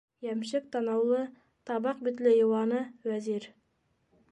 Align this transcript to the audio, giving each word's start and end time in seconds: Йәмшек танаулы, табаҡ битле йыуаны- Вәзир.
Йәмшек 0.27 0.63
танаулы, 0.75 1.19
табаҡ 1.71 2.01
битле 2.09 2.33
йыуаны- 2.39 2.83
Вәзир. 3.11 3.49